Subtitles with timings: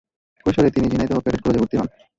[0.45, 1.87] কৈশোরে তিনি ঝিনাইদহ ক্যাডেট কলেজে ভর্তি হন।